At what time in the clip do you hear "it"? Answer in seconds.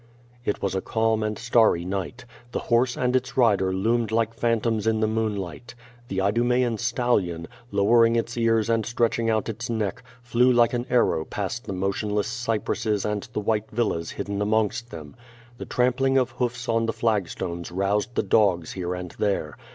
0.43-0.63